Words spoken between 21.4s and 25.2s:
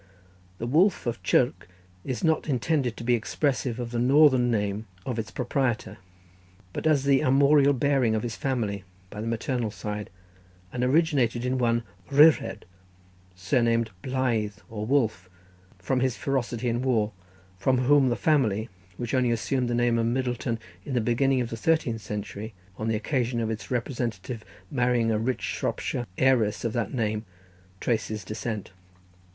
of the thirteenth century, on the occasion of its representative marrying a